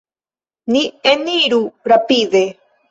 [0.71, 0.81] Ni
[1.13, 1.63] eniru
[1.95, 2.45] rapide!